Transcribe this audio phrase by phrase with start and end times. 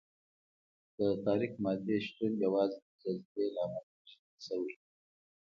[0.97, 4.73] د تاریک مادې شتون یوازې د جاذبې له امله پېژندل شوی.